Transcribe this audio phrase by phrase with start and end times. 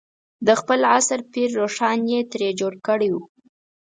[0.47, 3.15] د خپل عصر پير روښان یې ترې جوړ کړی و.